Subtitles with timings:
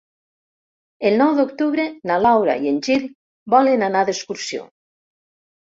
[1.09, 3.07] El nou d'octubre na Laura i en Gil
[3.57, 4.71] volen anar d'excursió.